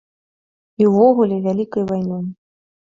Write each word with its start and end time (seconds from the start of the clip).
І 0.83 0.89
ўвогуле, 0.93 1.35
вялікай 1.47 1.83
вайной. 1.95 2.29